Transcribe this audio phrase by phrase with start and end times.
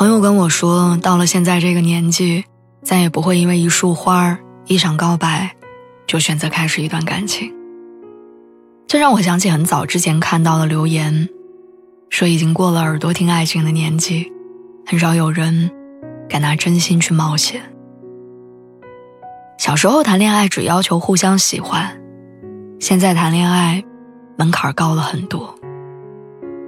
[0.00, 2.42] 朋友跟我说，到了现在这个年纪，
[2.82, 5.54] 再也不会因为一束花、一场告白，
[6.06, 7.52] 就选择开始一段感情。
[8.86, 11.28] 这让我想起很早之前看到的留言，
[12.08, 14.32] 说已经过了耳朵听爱情的年纪，
[14.86, 15.70] 很少有人
[16.30, 17.60] 敢拿真心去冒险。
[19.58, 21.94] 小时候谈恋爱只要求互相喜欢，
[22.78, 23.84] 现在谈恋爱
[24.38, 25.54] 门槛高了很多，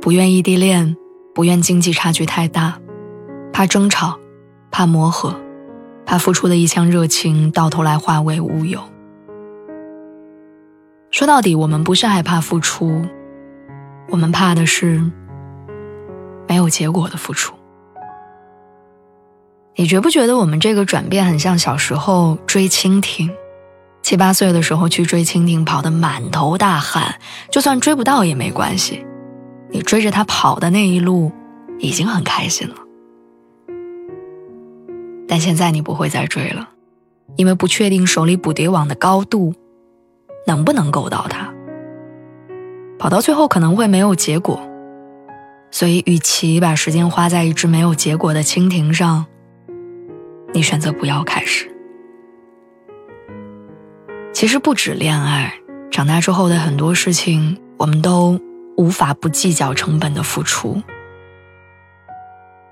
[0.00, 0.96] 不愿异地恋，
[1.34, 2.78] 不愿经济差距太大。
[3.56, 4.18] 怕争吵，
[4.70, 5.34] 怕磨合，
[6.04, 8.78] 怕付出的一腔热情到头来化为乌有。
[11.10, 13.06] 说到底，我们不是害怕付出，
[14.10, 15.02] 我们怕的是
[16.46, 17.54] 没有结果的付出。
[19.76, 23.30] 你觉不觉得我们这个转变很像小时候追蜻蜓？
[24.02, 27.18] 七八岁的时候去追蜻蜓，跑得满头大汗，
[27.50, 29.06] 就算追不到也没关系，
[29.70, 31.32] 你追着它跑的那一路，
[31.78, 32.74] 已经很开心了。
[35.36, 36.66] 但现在你不会再追了，
[37.36, 39.54] 因为不确定手里捕蝶网的高度
[40.46, 41.52] 能不能够到它。
[42.98, 44.58] 跑到最后可能会没有结果，
[45.70, 49.26] 所以与其把时间花在一只没有结果的蜻蜓上，
[50.54, 51.70] 你选择不要开始。
[54.32, 55.52] 其实不止恋爱，
[55.90, 58.40] 长大之后的很多事情，我们都
[58.78, 60.80] 无法不计较成本的付出，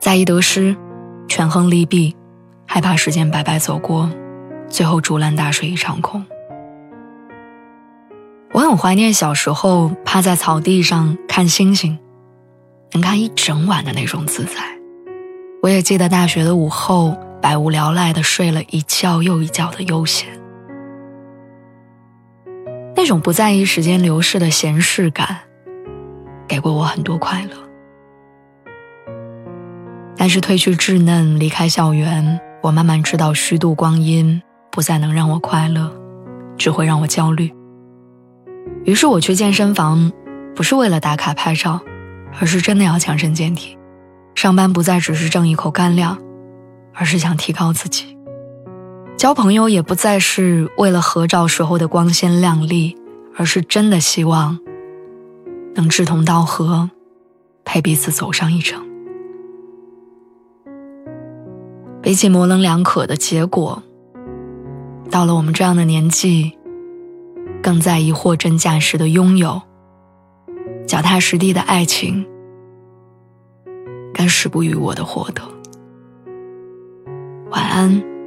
[0.00, 0.76] 在意得失，
[1.28, 2.16] 权衡利弊。
[2.78, 4.08] 害怕时间白白走过，
[4.68, 6.24] 最后竹篮打水一场空。
[8.52, 11.98] 我很怀念小时候趴在草地上看星星，
[12.92, 14.60] 能看一整晚的那种自在。
[15.60, 20.28] 我也记得大学的午后，百无聊赖的睡了一觉又一觉的悠闲，
[22.94, 25.38] 那种不在意时间流逝的闲适感，
[26.46, 27.56] 给过我很多快乐。
[30.16, 32.40] 但是褪去稚嫩，离开校园。
[32.60, 35.90] 我慢慢知道，虚度光阴不再能让我快乐，
[36.56, 37.52] 只会让我焦虑。
[38.84, 40.12] 于是我去健身房，
[40.54, 41.80] 不是为了打卡拍照，
[42.40, 43.76] 而是真的要强身健体。
[44.34, 46.18] 上班不再只是挣一口干粮，
[46.94, 48.16] 而是想提高自己。
[49.16, 52.96] 交朋友也不再是为了合照时候的光鲜亮丽，
[53.36, 54.58] 而是真的希望
[55.74, 56.90] 能志同道合，
[57.64, 58.87] 陪彼此走上一程。
[62.08, 63.82] 比起模棱两可的结果，
[65.10, 66.56] 到了我们这样的年纪，
[67.62, 69.60] 更在意货真价实的拥有，
[70.86, 72.26] 脚踏实地的爱情，
[74.14, 75.42] 更时不与我的获得。
[77.50, 78.17] 晚安。